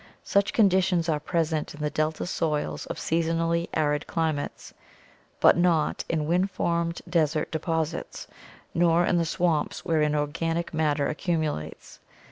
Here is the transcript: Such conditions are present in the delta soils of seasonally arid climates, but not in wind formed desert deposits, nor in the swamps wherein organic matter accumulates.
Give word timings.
Such 0.23 0.51
conditions 0.51 1.07
are 1.09 1.19
present 1.19 1.75
in 1.75 1.79
the 1.79 1.91
delta 1.91 2.25
soils 2.25 2.87
of 2.87 2.97
seasonally 2.97 3.67
arid 3.75 4.07
climates, 4.07 4.73
but 5.39 5.55
not 5.57 6.03
in 6.09 6.25
wind 6.25 6.49
formed 6.49 7.03
desert 7.07 7.51
deposits, 7.51 8.25
nor 8.73 9.05
in 9.05 9.17
the 9.19 9.25
swamps 9.25 9.85
wherein 9.85 10.15
organic 10.15 10.73
matter 10.73 11.07
accumulates. 11.07 11.99